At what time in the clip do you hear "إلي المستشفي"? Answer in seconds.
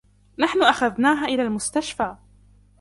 1.27-2.15